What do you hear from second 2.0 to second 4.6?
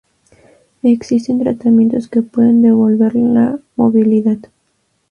que pueden devolver la movilidad.